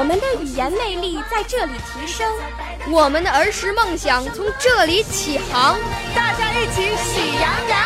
[0.00, 2.26] 我们的语言魅力在这里提升，
[2.90, 5.78] 我们的儿时梦想从这里起航。
[6.16, 7.78] 大家一起喜羊羊。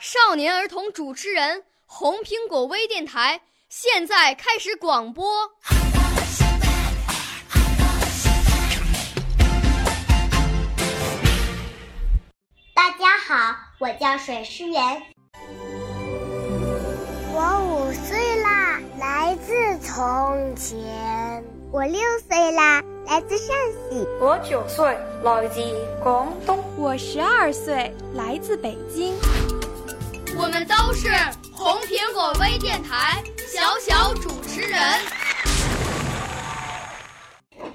[0.00, 5.30] 少年儿童主持人，红苹果微电台现在开始广播。
[12.74, 15.02] 大家好，我叫水诗媛。
[17.34, 21.11] 我五岁啦，来自从前。
[21.72, 24.06] 我六岁啦，来自陕西。
[24.20, 25.62] 我九岁，来自
[26.02, 26.62] 广东。
[26.76, 29.14] 我十二岁，来自北京。
[30.36, 31.08] 我们都是
[31.56, 34.78] 红苹果微电台小小主持人。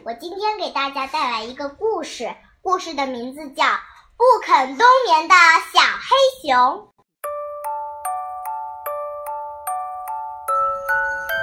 [0.03, 2.31] 我今天给大家带来一个故事，
[2.61, 3.63] 故事的名字叫
[4.15, 5.33] 《不肯冬眠的
[5.73, 6.55] 小黑熊》。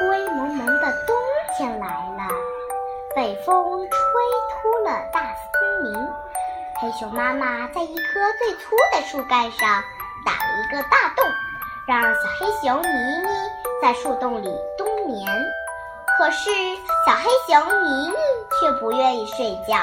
[0.09, 1.17] 灰蒙蒙的冬
[1.57, 2.29] 天来了，
[3.15, 3.97] 北风吹
[4.51, 6.09] 秃了大森林。
[6.81, 8.03] 黑熊妈妈在一棵
[8.41, 9.85] 最粗的树干上
[10.27, 11.25] 打了一个大洞，
[11.87, 13.29] 让小黑熊妮妮
[13.81, 15.29] 在树洞里冬眠。
[16.19, 16.51] 可是
[17.07, 18.15] 小黑熊妮妮
[18.61, 19.77] 却不愿意睡觉，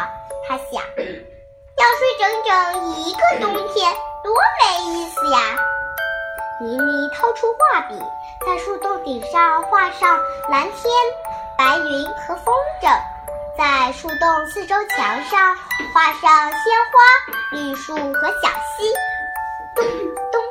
[0.49, 3.94] 她想，要睡整整一个冬天，
[4.25, 5.39] 多没意思呀！
[6.59, 7.97] 妮妮掏出画笔，
[8.45, 10.92] 在树洞顶上画上蓝天、
[11.62, 12.90] 白云和风筝，
[13.56, 15.56] 在树洞四周墙上
[15.94, 16.59] 画上鲜
[16.90, 18.92] 花、绿树和小溪。
[19.76, 20.42] 咚咚，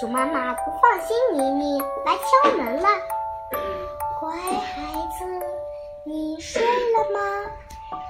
[0.00, 2.88] 熊妈妈不放心妮妮，来敲门了。
[4.18, 4.80] 乖孩
[5.18, 5.26] 子，
[6.04, 7.50] 你睡了吗？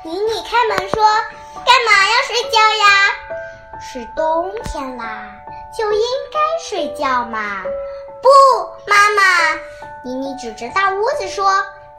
[0.05, 1.03] 妮妮开门说
[1.67, 3.11] ：“干嘛要睡觉呀？
[3.81, 5.33] 是冬天啦。”
[5.77, 6.01] 就应
[6.33, 7.65] 该睡觉嘛！
[8.23, 8.29] 不，
[8.87, 9.57] 妈妈，
[10.05, 11.45] 妮妮指着大屋子说：“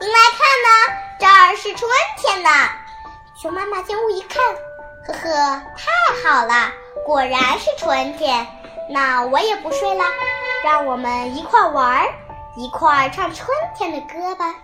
[0.02, 2.50] 您来看呢，这儿是春天呢。”
[3.40, 4.44] 熊妈妈进屋一看，
[5.06, 6.72] 呵呵，太好了，
[7.06, 8.48] 果然是春天。
[8.90, 10.04] 那我也不睡了，
[10.64, 12.08] 让我们一块玩儿，
[12.56, 13.48] 一块唱春
[13.78, 14.56] 天的歌吧。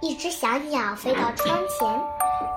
[0.00, 1.86] 一只小鸟飞到窗前，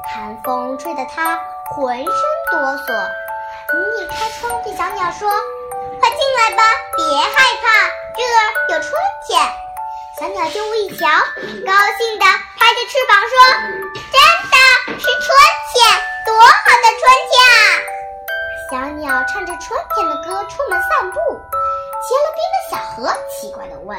[0.09, 1.38] 寒风吹得它
[1.75, 2.07] 浑身
[2.50, 3.09] 哆嗦。
[3.73, 5.29] 妮妮开窗对小鸟说
[6.00, 6.63] ：“快进来吧，
[6.95, 7.29] 别害
[7.61, 8.94] 怕，这儿有春
[9.27, 9.41] 天。”
[10.19, 13.38] 小鸟进屋一瞧，高兴的拍着翅膀说
[13.94, 14.17] ：“真
[14.50, 14.57] 的
[14.97, 15.29] 是春
[15.69, 15.78] 天，
[16.25, 16.50] 多好
[16.81, 17.55] 的春天啊！”
[18.72, 21.19] 小鸟唱着春天的歌出门散步，
[22.01, 23.95] 结了冰的小河奇怪的问：“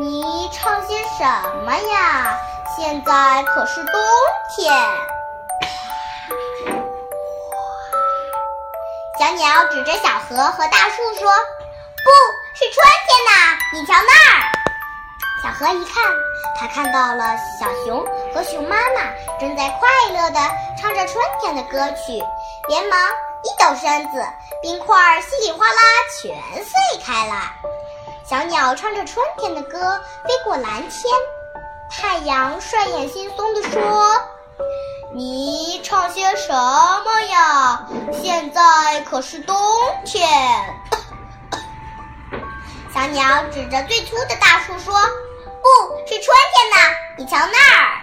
[0.00, 1.24] 你唱些什
[1.64, 2.36] 么呀？
[2.76, 4.02] 现在可是冬
[4.56, 4.74] 天。”
[9.20, 11.30] 小鸟指着小河和大树说
[12.02, 12.10] ：“不
[12.54, 14.50] 是春天呐，你瞧那儿。”
[15.42, 16.04] 小河一看，
[16.56, 19.02] 他看到了小熊和熊妈妈
[19.40, 20.38] 正在快乐地
[20.80, 22.22] 唱着春天的歌曲，
[22.68, 23.10] 连忙
[23.42, 24.24] 一抖身子，
[24.62, 25.82] 冰块稀里哗啦
[26.20, 26.32] 全
[26.64, 26.72] 碎
[27.04, 27.34] 开了。
[28.24, 31.12] 小鸟唱着春天的歌飞过蓝天，
[31.90, 34.22] 太阳睡眼惺忪地说。
[35.14, 37.86] 你唱些什么呀？
[38.22, 39.56] 现在可是冬
[40.06, 40.24] 天。
[42.94, 44.94] 小鸟指着最粗的大树说
[45.62, 46.76] ：“不是春天呢，
[47.16, 48.02] 你瞧那儿。”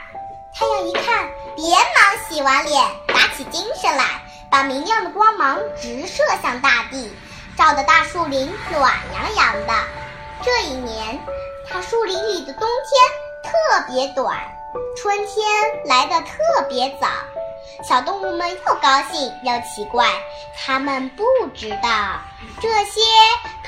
[0.56, 4.04] 太阳一看，连忙洗完脸，打起精神来，
[4.50, 7.14] 把明亮的光芒直射向大地，
[7.58, 9.74] 照得大树林暖洋洋的。
[10.42, 11.20] 这一年，
[11.70, 14.38] 大树林里的冬天特别短。
[14.98, 15.46] 春天
[15.86, 17.08] 来得特别早，
[17.88, 20.06] 小动物们又高兴又奇怪。
[20.58, 21.24] 他们不
[21.56, 22.20] 知道，
[22.62, 23.02] 这些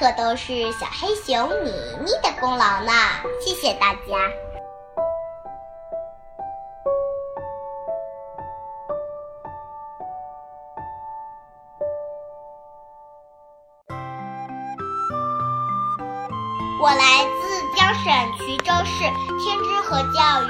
[0.01, 1.71] 可都是小黑熊妮
[2.03, 2.91] 妮的功劳呢。
[3.39, 3.99] 谢谢大家。
[16.81, 19.03] 我来自江省衢州市
[19.37, 20.49] 天之河教育，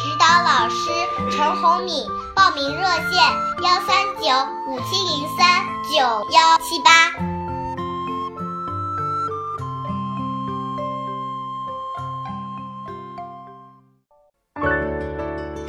[0.00, 0.90] 指导老师
[1.30, 2.04] 陈红敏，
[2.34, 3.22] 报名热线
[3.62, 4.26] 幺三九
[4.66, 7.29] 五七零三九幺七八。